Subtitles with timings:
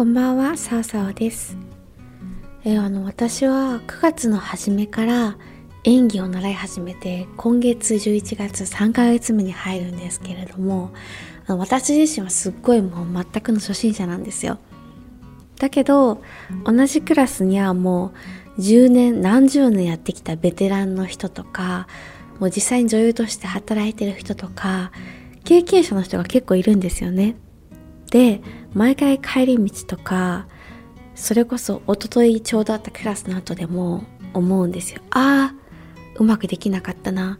[0.00, 1.58] こんばんは、さわさわです。
[2.64, 5.36] え、あの、私は9月の初めから
[5.84, 10.90] 演技を習い始めて、今月11月3ヶ月目に入るんですけれども、
[11.46, 14.56] あの私自身はすっごいもう全くの初心者なんですよ。
[15.58, 16.22] だけど、
[16.64, 18.14] 同じクラスにはも
[18.56, 21.88] う10年、何十年やってきたベテランの人とか、
[22.38, 24.92] もう実際に女優として働いてる人とか、
[25.44, 27.36] 経験者の人が結構いるんですよね。
[28.10, 28.42] で、
[28.74, 30.46] 毎回帰り道とか、
[31.14, 35.00] それこそ一昨日ちょうどあったクラスの後でも思うんですよ。
[35.10, 35.54] ああ、
[36.16, 37.38] うまくできなかったな。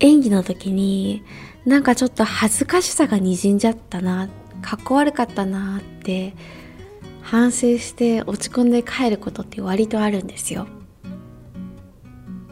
[0.00, 1.22] 演技の時に
[1.64, 4.28] なんかちょっと恥ずかしさが滲んじゃったな。
[4.62, 6.34] かっこ悪かったなって
[7.22, 10.66] 反省して落ち込んで帰ることって割とあるんですよ。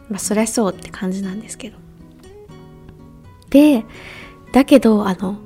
[0.09, 1.77] まあそりゃそうって感じなんですけど。
[3.51, 3.85] で、
[4.53, 5.39] だけどあの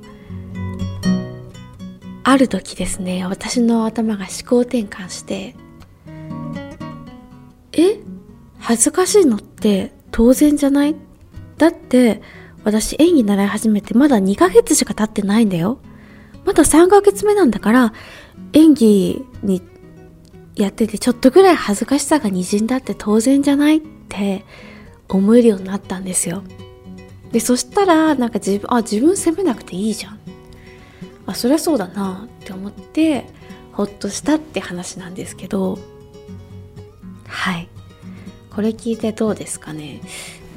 [2.29, 5.55] ある時ですね私の頭が思考転換して
[7.71, 7.99] え
[8.59, 10.95] 恥ずかしいのって当然じゃない？
[11.57, 12.21] だって
[12.63, 15.79] 私演技習い始めてまだ2ヶ月しか経ってないんだよ。
[16.45, 17.93] まだ3ヶ月目なんだから
[18.53, 19.61] 演技に
[20.55, 24.45] やっててちょっとぐらい恥ずかしさが滲んだって当然じゃないって
[25.07, 26.43] 思えるようになったんですよ。
[27.31, 30.18] でそしたらなんか自分あ自分責めなくていいじゃん。
[31.29, 33.25] あそりゃそうだなって思って
[33.71, 35.77] ほっとしたって話なんですけど
[37.27, 37.69] はい
[38.49, 40.01] これ聞いてどうですかね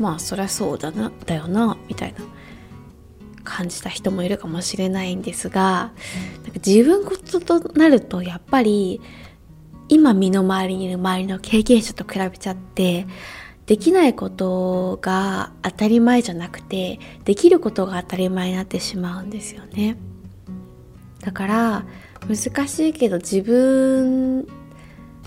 [0.00, 2.20] まあそりゃそうだなだよなみたいな
[3.45, 5.93] 感じた人もいるかもしれないんですが
[6.43, 9.00] なんか自分事となるとやっぱり
[9.89, 13.06] 今身の回りにいる周りの経験者と比べちゃって
[13.67, 19.97] できないことが当たり前じゃなくてできることが当たり前になってしまうんですよね。
[21.23, 21.84] だから
[22.28, 24.47] 難しいけど自分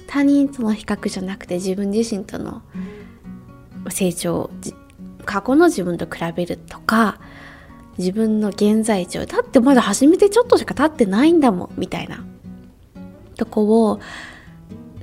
[0.07, 2.61] 他人との比較じゃなくて自分自身との
[3.89, 4.51] 成長
[5.25, 7.19] 過去の自分と比べるとか
[7.97, 12.23] 自分の現在地をだってまだ始めてちょっとしか経ってないんだもんみたいな
[13.35, 13.99] とこを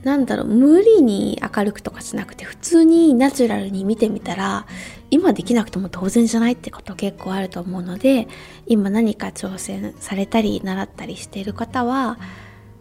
[0.04, 4.66] なんだろう無理に明るくとかしなくて普通にナチュラルに見てみたら
[5.10, 8.28] 今できなくても当然じゃないってこと結構あると思うので
[8.66, 12.18] 今何か挑戦されたり習ったりしている方は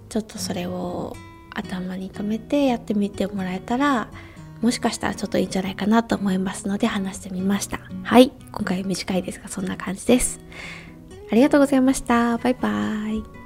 [0.10, 1.16] ちょっとそれを
[1.54, 4.10] 頭に留めてやってみてもらえたら
[4.62, 7.80] もしかしたらちょっといいんじゃないかなと思いますので話してみました。
[8.04, 8.32] はい。
[8.52, 10.40] 今回短いですがそんな感じです。
[11.32, 12.38] ありがとうございました。
[12.38, 13.41] バイバーイ。